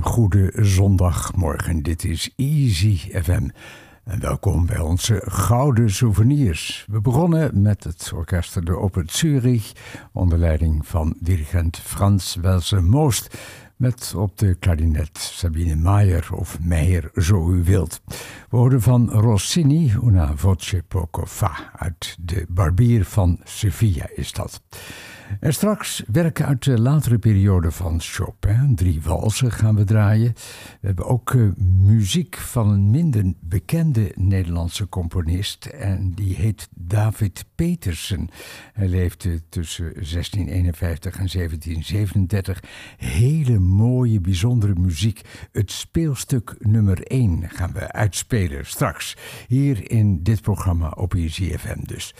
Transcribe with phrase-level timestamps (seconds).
[0.00, 1.82] Goede zondagmorgen.
[1.82, 3.48] Dit is Easy FM.
[4.04, 6.86] En welkom bij onze Gouden Souvenirs.
[6.90, 9.72] We begonnen met het orkest de Open Zurich
[10.12, 13.38] onder leiding van dirigent Frans Welse Moost.
[13.76, 18.00] Met op de klarinet Sabine Maier of Meijer, zo u wilt.
[18.50, 21.70] We van Rossini Una voce poco fa.
[21.76, 24.62] Uit de Barbier van Sevilla is dat.
[25.40, 28.74] En straks werken uit de latere periode van Chopin.
[28.74, 30.32] Drie walsen gaan we draaien.
[30.80, 31.50] We hebben ook uh,
[31.80, 35.66] muziek van een minder bekende Nederlandse componist.
[35.66, 38.28] En die heet David Petersen.
[38.72, 42.62] Hij leefde tussen 1651 en 1737.
[42.96, 45.20] Hele mooie, bijzondere muziek.
[45.52, 49.16] Het speelstuk nummer 1 gaan we uitspelen straks.
[49.48, 52.14] Hier in dit programma op ICFM dus.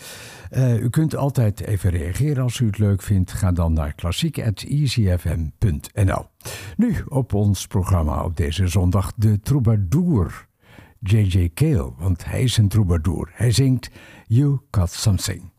[0.56, 3.32] Uh, u kunt altijd even reageren als u het leuk vindt.
[3.32, 6.26] Ga dan naar klassiek.easyfm.nl.
[6.76, 10.46] Nu op ons programma op deze zondag de troubadour.
[10.98, 11.50] J.J.
[11.54, 13.30] Cale, want hij is een troubadour.
[13.32, 13.90] Hij zingt
[14.26, 15.51] You Got Something.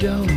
[0.00, 0.29] don't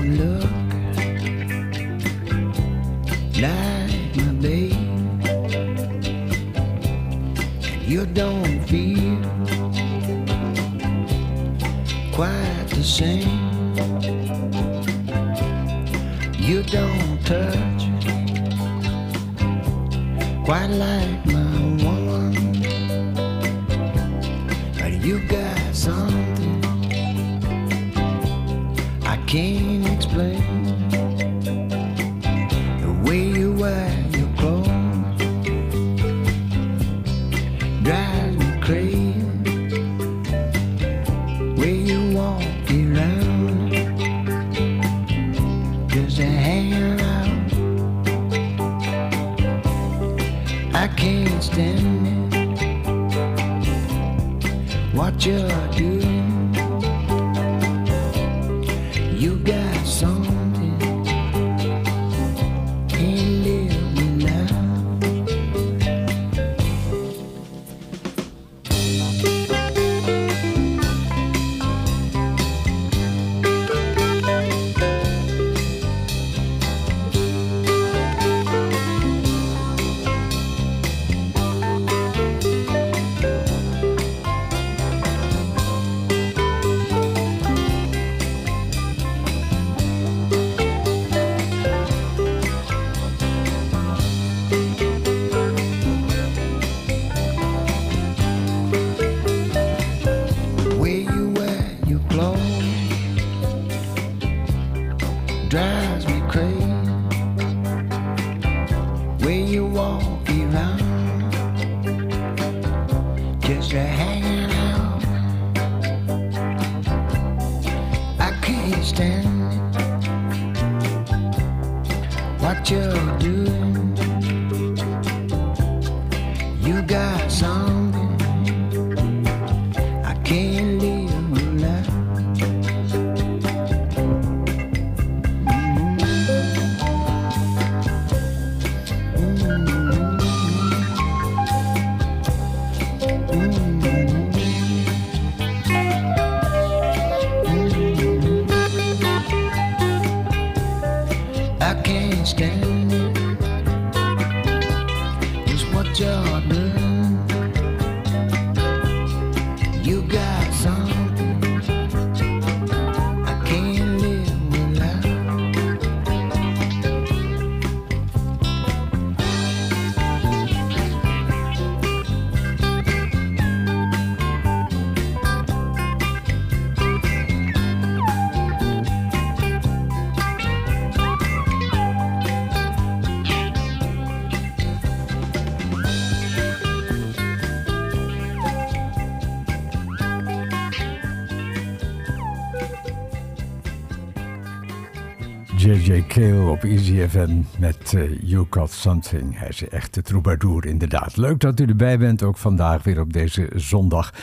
[196.53, 199.39] op Easy FM met uh, You Got Something.
[199.39, 201.17] Hij is een echte troubadour inderdaad.
[201.17, 204.13] Leuk dat u erbij bent, ook vandaag weer op deze zondag.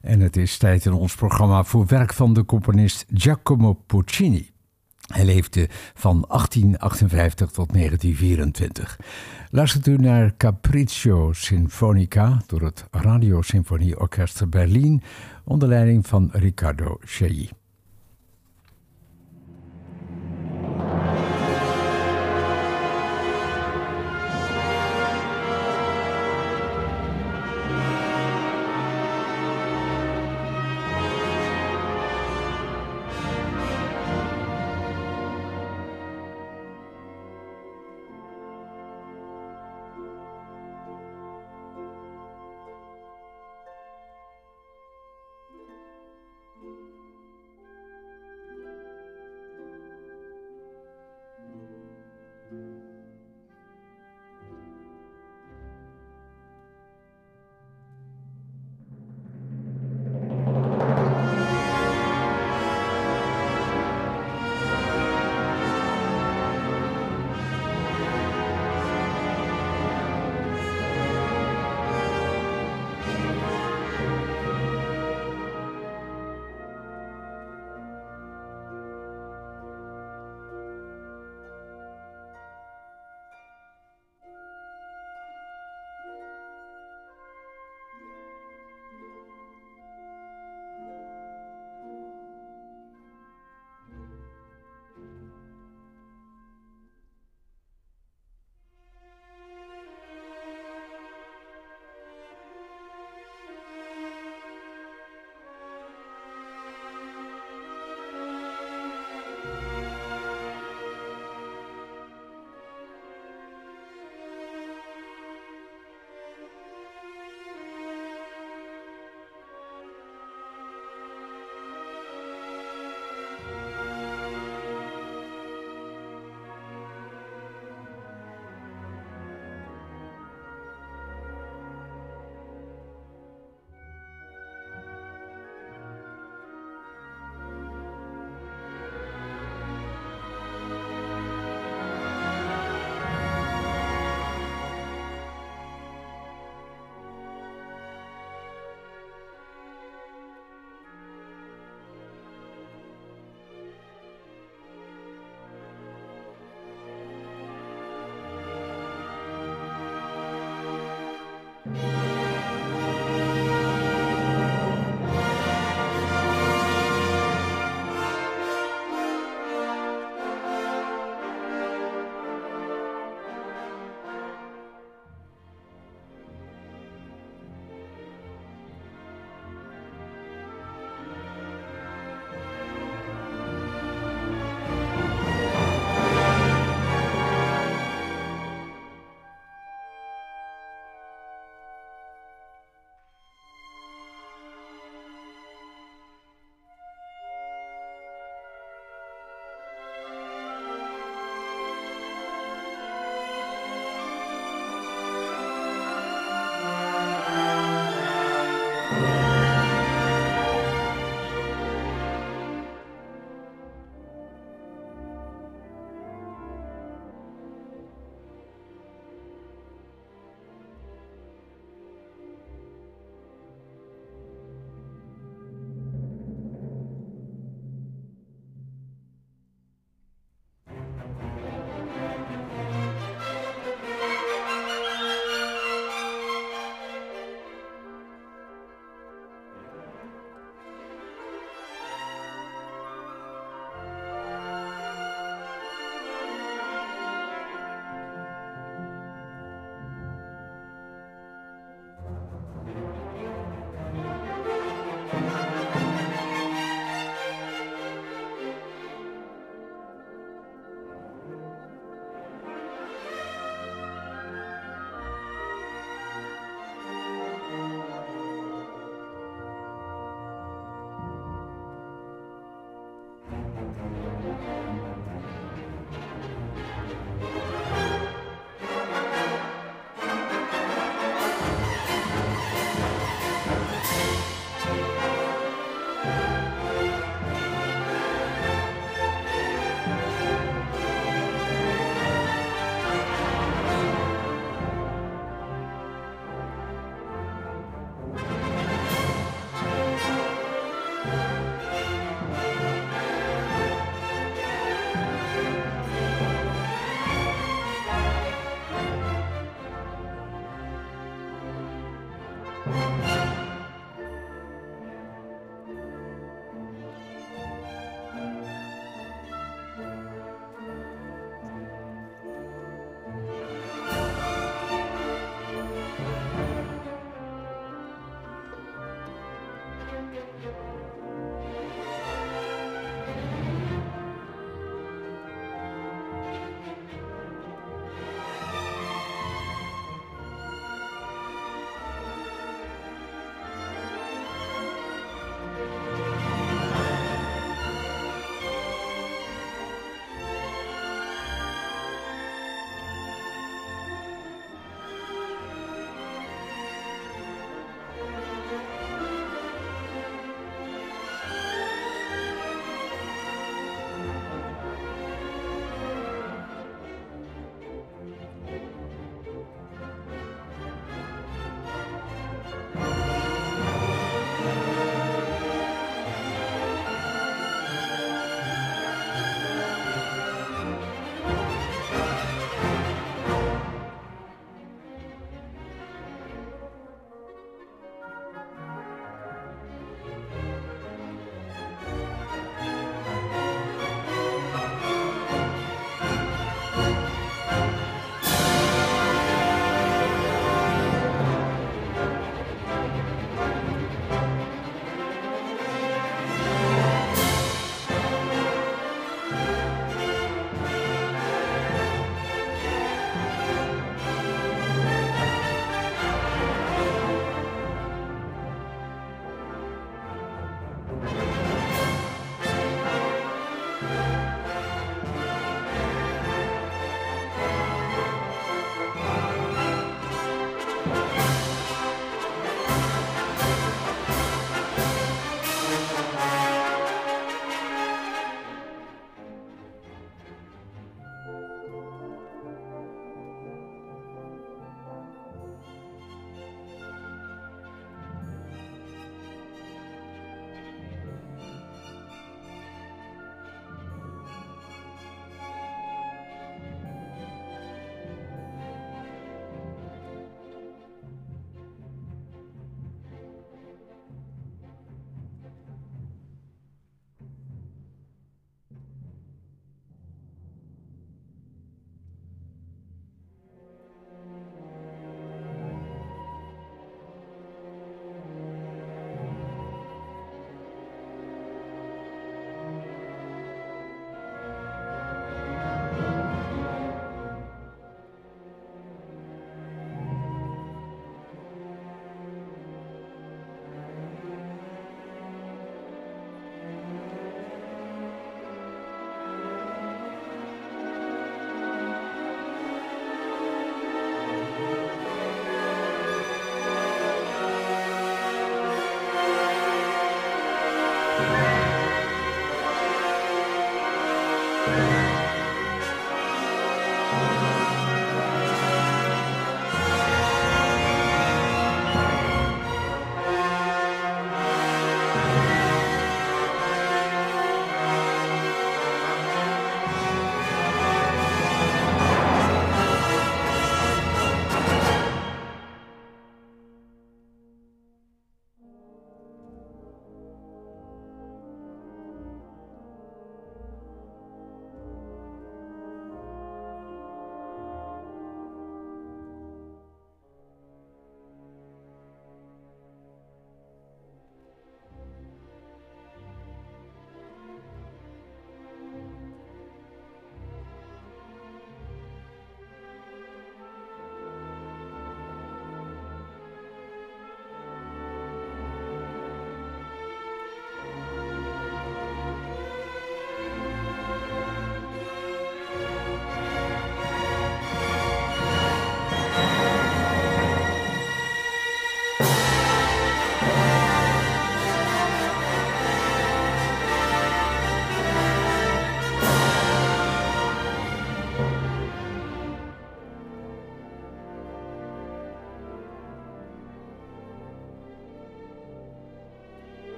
[0.00, 4.50] En het is tijd in ons programma voor werk van de componist Giacomo Puccini.
[5.06, 8.98] Hij leefde van 1858 tot 1924.
[9.50, 13.40] Luistert u naar Capriccio Sinfonica door het Radio
[13.96, 15.02] Orkest Berlin
[15.44, 17.48] onder leiding van Riccardo Chailly.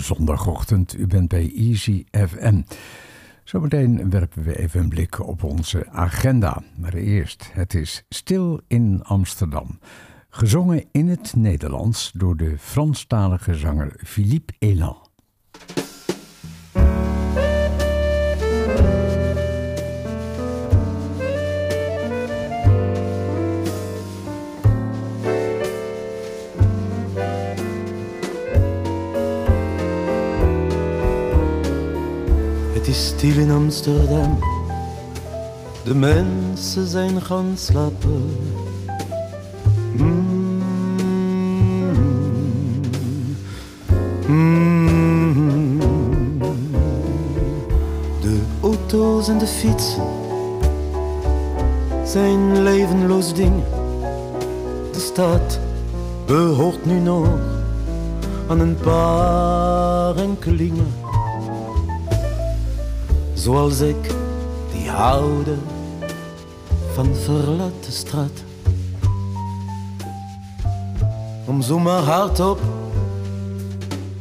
[0.00, 0.98] Zondagochtend.
[0.98, 2.62] U bent bij Easy FM.
[3.44, 6.62] Zometeen werpen we even een blik op onze agenda.
[6.76, 9.78] Maar eerst, het is Stil in Amsterdam.
[10.28, 15.09] Gezongen in het Nederlands door de Franstalige zanger Philippe Elan.
[33.40, 34.38] In Amsterdam.
[35.84, 38.36] De mensen zijn gaan slapen.
[39.96, 40.62] Mm.
[44.26, 45.78] Mm.
[48.20, 49.96] De auto's en de fiets
[52.04, 53.64] zijn levenloos dingen.
[54.92, 55.60] De stad
[56.26, 57.28] behoort nu nog
[58.48, 60.99] aan een paar enkelingen
[63.40, 64.14] zoals ik,
[64.72, 65.60] die houden
[66.94, 68.42] van verlaten straat.
[71.46, 72.60] Om zomaar hardop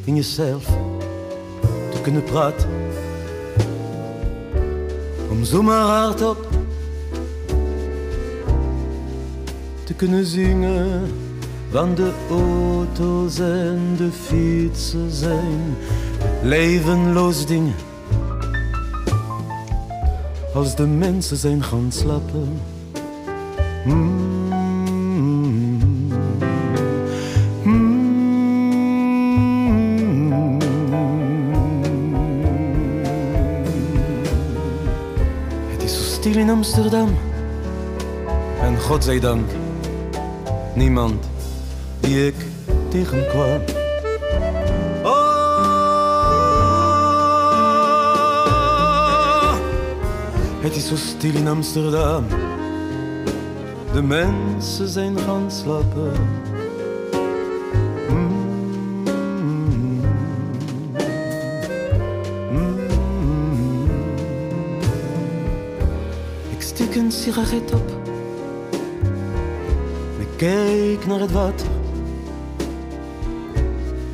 [0.03, 0.65] in jezelf
[1.91, 2.69] te kunnen praten.
[5.29, 6.47] Om zomaar hardop
[9.83, 11.11] te kunnen zingen.
[11.71, 15.75] Want de auto's en de fietsen zijn
[16.41, 17.88] levenloos dingen
[20.59, 22.61] als de mensen zijn gaan slapen.
[23.85, 24.27] Mm.
[35.67, 37.09] Het is zo stil in Amsterdam.
[38.61, 39.49] En godzijdank,
[40.75, 41.25] niemand
[41.99, 42.35] die ik
[42.89, 43.78] tegenkwam.
[50.69, 52.25] Het is zo stil in Amsterdam.
[53.93, 56.11] De mensen zijn gaan slapen.
[58.09, 60.01] Mm.
[62.51, 63.89] Mm.
[66.49, 67.91] Ik steek een sigaret op.
[70.19, 71.67] Ik kijk naar het water.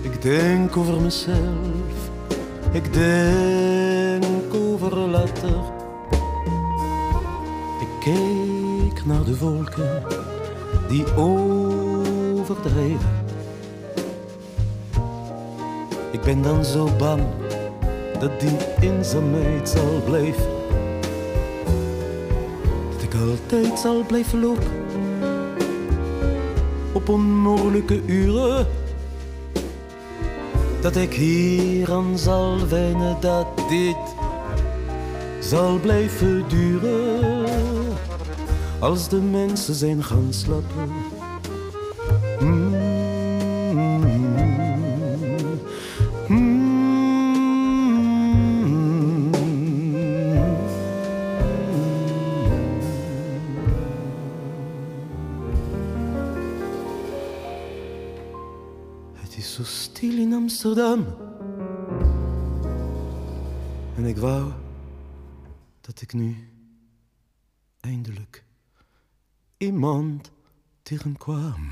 [0.02, 2.10] Ik denk over mezelf.
[2.72, 5.75] Ik denk over later
[9.06, 10.04] naar de wolken
[10.88, 13.24] die overdreven.
[16.12, 17.24] Ik ben dan zo bang
[18.20, 20.46] dat die eenzaamheid zal blijven.
[22.92, 24.84] Dat ik altijd zal blijven lopen
[26.92, 28.68] op onmogelijke uren.
[30.82, 33.98] Dat ik hier aan zal wennen dat dit
[35.40, 37.35] zal blijven duren
[38.80, 40.90] als de mensen zijn gaan slapen.
[59.14, 61.06] Het is zo stil in Amsterdam.
[63.96, 64.52] En ik wou
[65.82, 66.36] dat ik nu
[67.80, 68.45] eindelijk
[69.58, 70.32] iemand
[70.82, 71.70] tegenkwam.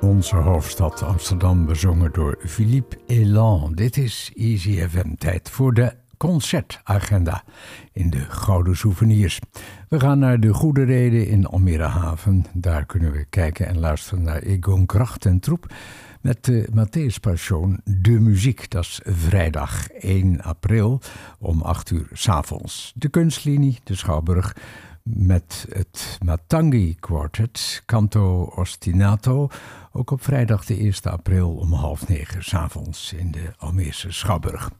[0.00, 3.72] Onze hoofdstad Amsterdam bezongen door Philippe Elan.
[3.74, 5.92] Dit is Easy FM tijd voor de
[6.22, 7.44] concertagenda
[7.92, 9.40] in de Gouden Souvenirs.
[9.88, 12.44] We gaan naar de Goede Reden in Almere Haven.
[12.52, 15.74] Daar kunnen we kijken en luisteren naar Egon Kracht en Troep
[16.20, 18.70] met de Matthäus Passion De Muziek.
[18.70, 21.00] Dat is vrijdag 1 april
[21.38, 22.92] om 8 uur s avonds.
[22.94, 24.56] De kunstlinie, de Schouwburg,
[25.02, 29.48] met het Matangi Quartet, Canto Ostinato.
[29.92, 34.70] Ook op vrijdag de 1 april om half negen s avonds in de Almeerse Schouwburg.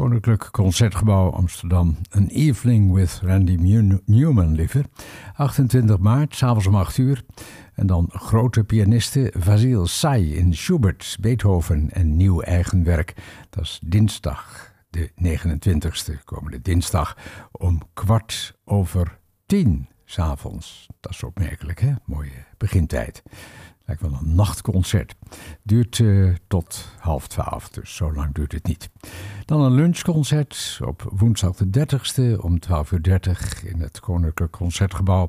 [0.00, 1.96] Koninklijk Concertgebouw Amsterdam.
[2.10, 3.54] Een evening with Randy
[4.04, 4.84] Newman, liever.
[5.34, 7.22] 28 maart, s'avonds om 8 uur.
[7.74, 13.14] En dan grote pianisten Vasil Say in Schubert, Beethoven en nieuw eigen werk.
[13.50, 17.16] Dat is dinsdag, de 29ste, komende dinsdag,
[17.52, 20.86] om kwart over tien s'avonds.
[21.00, 21.92] Dat is opmerkelijk, hè?
[22.04, 23.22] Mooie begintijd.
[23.90, 25.14] Lijkt wel een nachtconcert.
[25.62, 28.90] Duurt uh, tot half twaalf, dus zo lang duurt het niet.
[29.44, 35.28] Dan een lunchconcert op woensdag de 30ste om 12.30 uur in het Koninklijk Concertgebouw.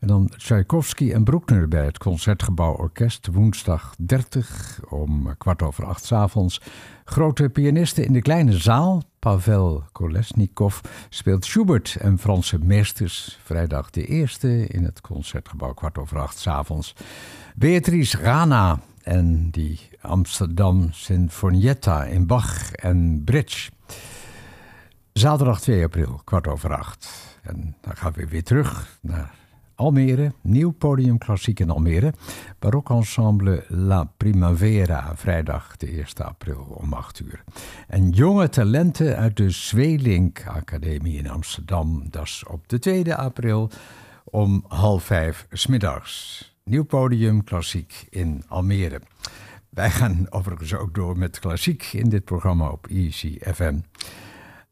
[0.00, 6.12] En dan Tchaikovsky en Broekner bij het Concertgebouw Orkest woensdag 30 om kwart over acht
[6.12, 6.60] avonds.
[7.04, 9.02] Grote pianisten in de kleine zaal.
[9.18, 13.38] Pavel Kolesnikov speelt Schubert en Franse meesters.
[13.42, 16.94] Vrijdag de eerste in het Concertgebouw kwart over acht avonds.
[17.54, 23.70] Beatrice Rana en die Amsterdam Sinfonietta in Bach en Bridge.
[25.12, 27.08] Zaterdag 2 april, kwart over acht.
[27.42, 29.34] En dan gaan we weer terug naar
[29.76, 32.12] Almere, nieuw podium klassiek in Almere.
[32.58, 37.44] Barokensemble La Primavera, vrijdag de 1 april om 8 uur.
[37.88, 43.70] En jonge talenten uit de Zweelink Academie in Amsterdam, dat is op de 2 april
[44.24, 46.44] om half vijf smiddags.
[46.64, 49.00] Nieuw podium klassiek in Almere.
[49.68, 53.78] Wij gaan overigens ook door met klassiek in dit programma op Easy FM.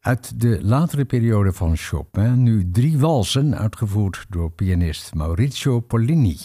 [0.05, 6.37] Uit de latere periode van Chopin nu drie walsen uitgevoerd door pianist Maurizio Pollini.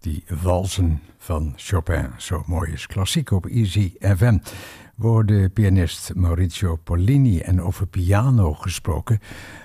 [0.00, 2.10] Die walsen van Chopin.
[2.16, 4.38] Zo mooi is klassiek op Easy FM.
[4.94, 9.18] We hoorden pianist Maurizio Pollini en over piano gesproken.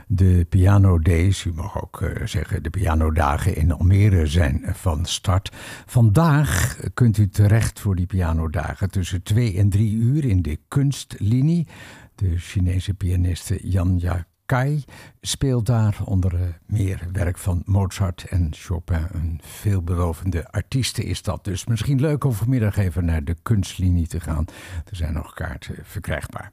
[0.08, 5.52] De Piano Days, u mag ook uh, zeggen de pianodagen in Almere zijn van start.
[5.86, 11.68] Vandaag kunt u terecht voor die pianodagen tussen 2 en 3 uur in de kunstlinie.
[12.16, 14.84] De Chinese pianiste Jan Kai
[15.22, 19.08] speelt daar onder meer werk van Mozart en Chopin.
[19.12, 21.66] Een veelbelovende artieste is dat dus.
[21.66, 24.46] Misschien leuk om vanmiddag even naar de kunstlinie te gaan.
[24.90, 26.52] Er zijn nog kaarten verkrijgbaar.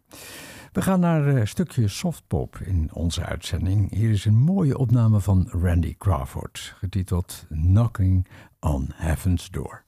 [0.72, 3.90] We gaan naar een stukje softpop in onze uitzending.
[3.90, 8.28] Hier is een mooie opname van Randy Crawford, getiteld Knocking
[8.60, 9.84] on Heaven's Door.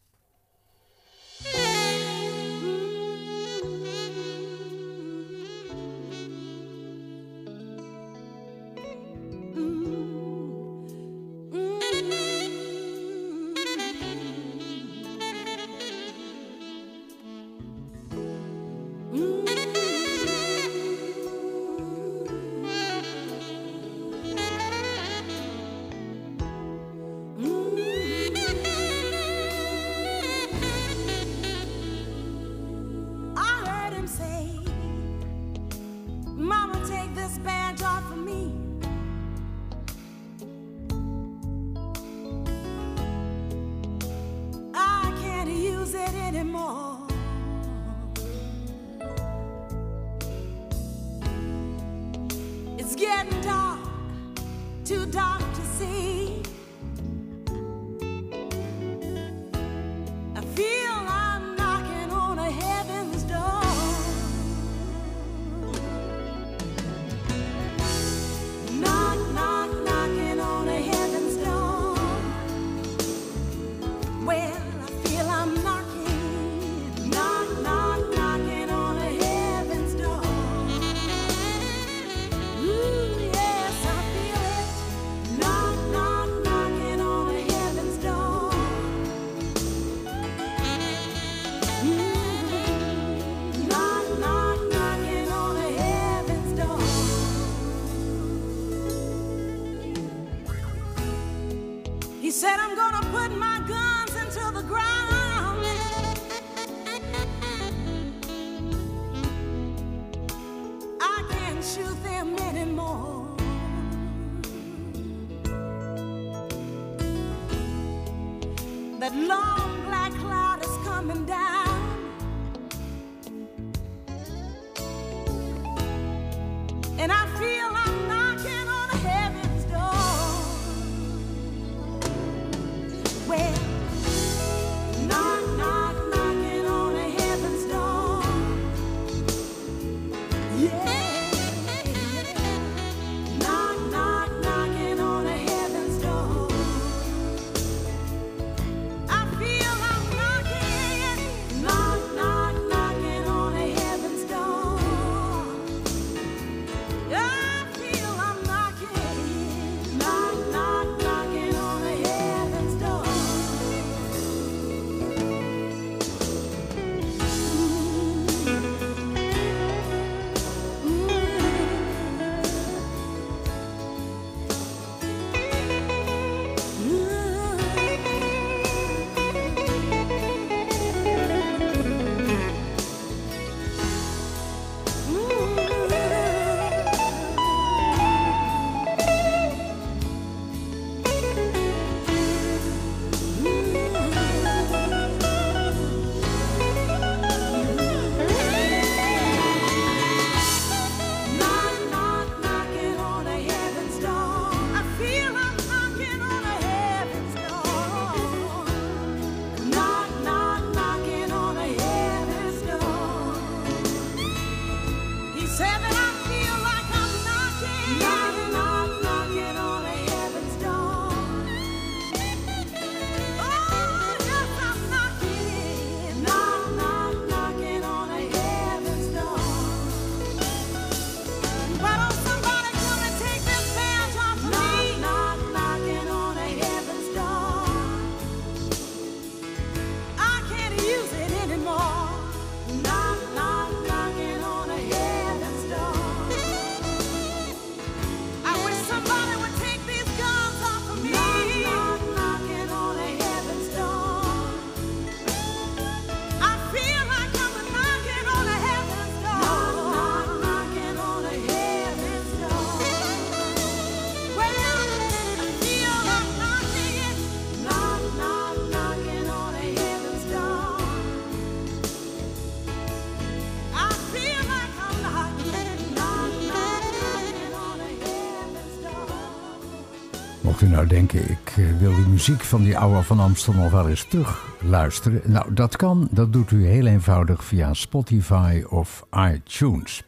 [280.88, 284.56] Denken, ik eh, wil die muziek van die oude van Amsterdam nog wel eens terug
[284.60, 285.20] luisteren.
[285.24, 286.08] Nou, dat kan.
[286.10, 290.02] Dat doet u heel eenvoudig via Spotify of iTunes.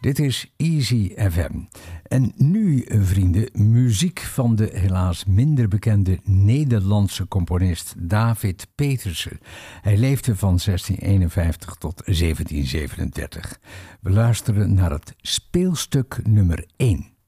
[0.00, 1.60] Dit is Easy FM.
[2.02, 9.40] En nu, vrienden, muziek van de helaas minder bekende Nederlandse componist David Petersen.
[9.80, 13.58] Hij leefde van 1651 tot 1737.
[14.00, 17.19] We luisteren naar het speelstuk nummer 1.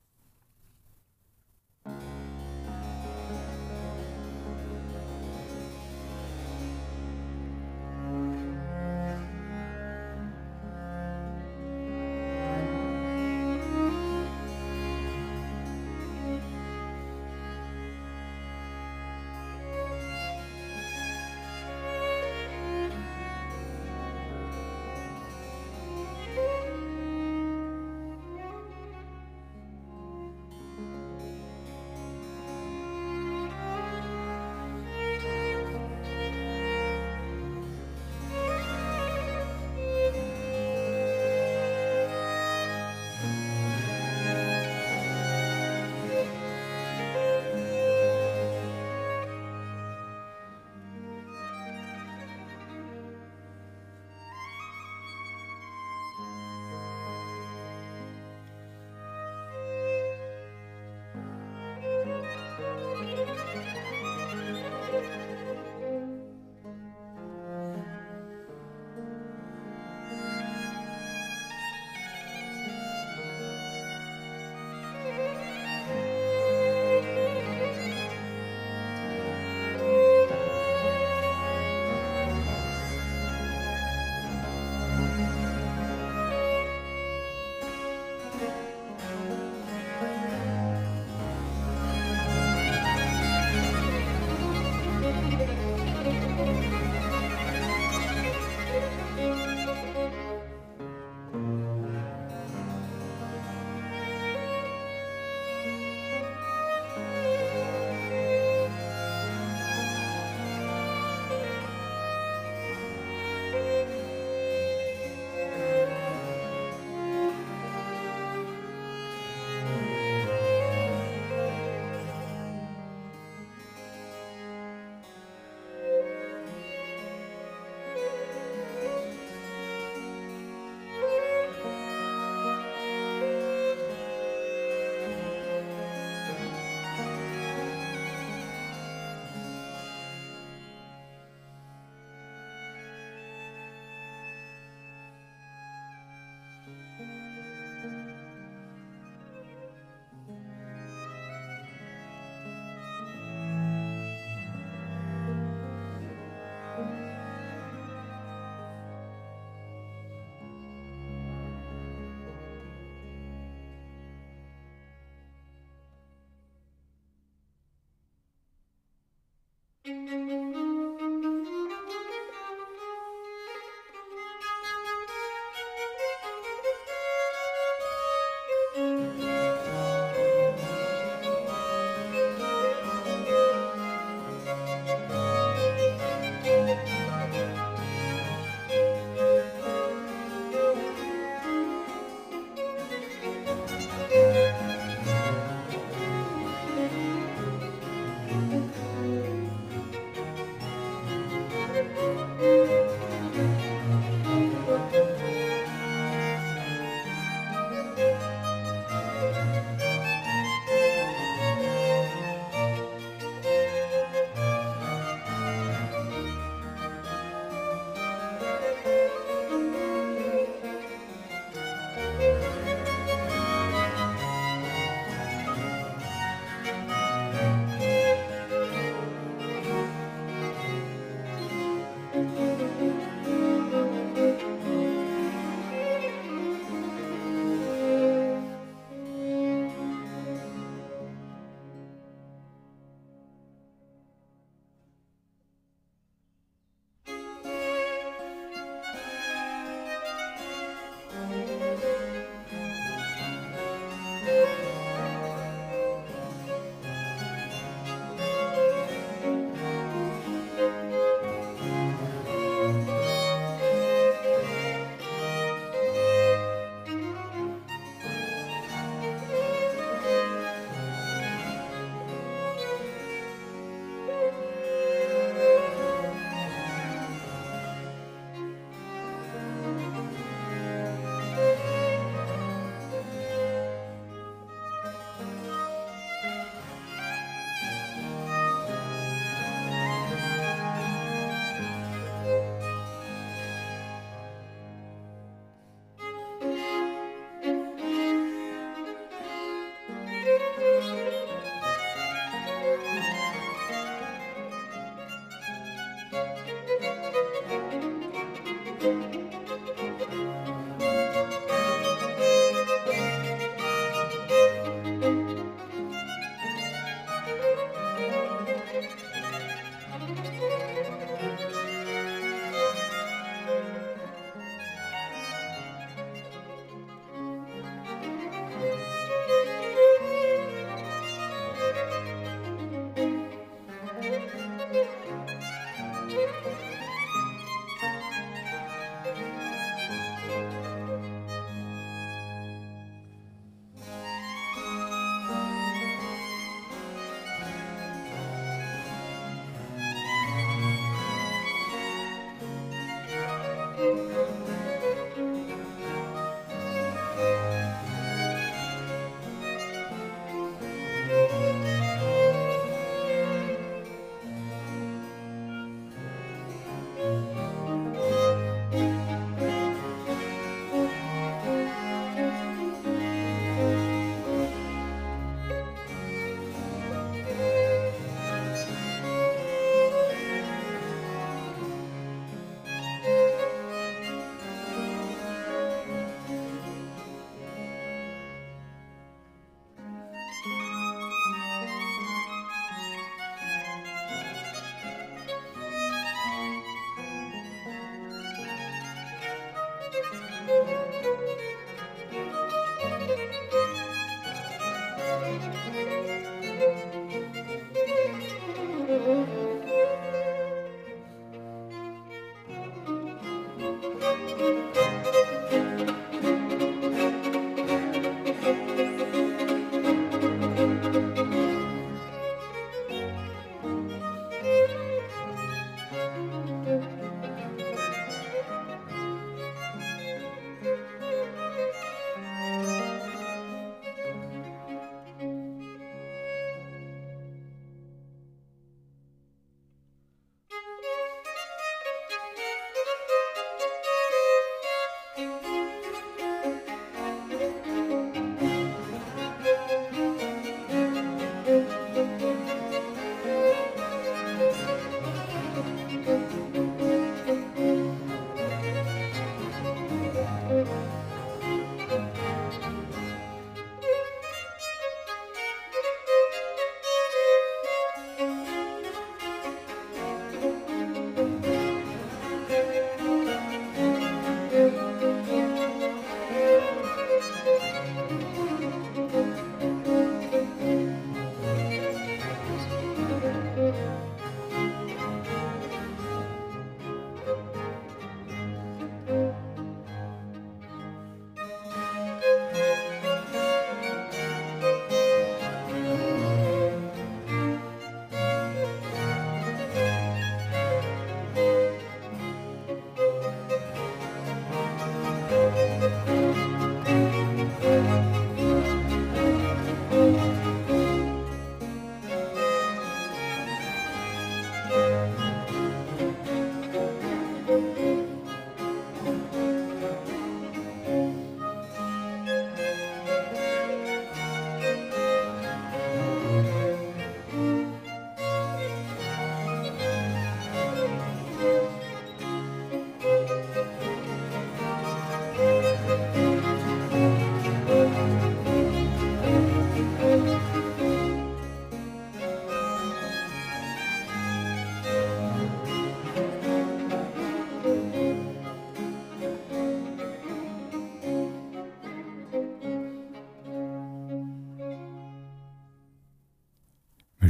[169.85, 170.42] Música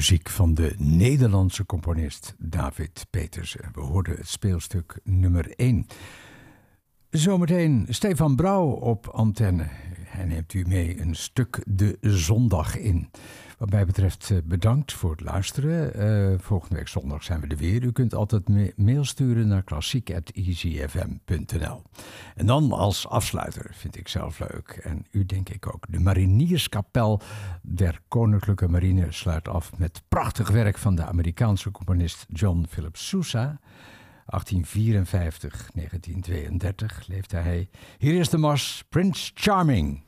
[0.03, 3.69] muziek van de Nederlandse componist David Petersen.
[3.73, 5.87] We hoorden het speelstuk nummer 1.
[7.11, 9.67] Zometeen Stefan Brouw op antenne.
[10.05, 13.11] Hij neemt u mee een stuk de zondag in.
[13.63, 16.01] Wat mij betreft eh, bedankt voor het luisteren.
[16.33, 17.83] Uh, volgende week zondag zijn we er weer.
[17.83, 21.83] U kunt altijd mail sturen naar klassiek.easyfm.nl.
[22.35, 27.21] En dan als afsluiter, vind ik zelf leuk, en u denk ik ook, de Marinierskapel
[27.61, 33.61] der Koninklijke Marine sluit af met prachtig werk van de Amerikaanse componist John Philip Sousa.
[34.27, 37.69] 1854, 1932 leefde hij.
[37.99, 40.03] Hier is de mars Prince Charming.